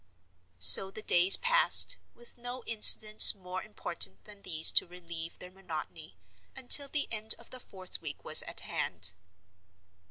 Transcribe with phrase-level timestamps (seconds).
[0.57, 6.17] So the days passed, with no incidents more important than these to relieve their monotony,
[6.55, 9.13] until the end of the fourth week was at hand.